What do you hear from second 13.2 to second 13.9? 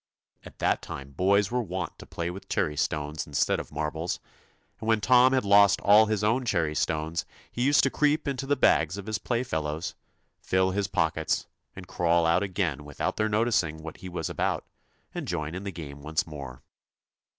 noticing